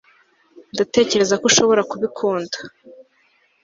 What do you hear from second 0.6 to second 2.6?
ndatekereza ko ushobora kubikunda